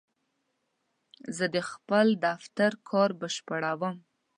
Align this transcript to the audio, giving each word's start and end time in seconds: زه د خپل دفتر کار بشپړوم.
زه 1.37 1.45
د 1.55 1.57
خپل 1.71 2.07
دفتر 2.25 2.71
کار 2.89 3.09
بشپړوم. 3.19 3.95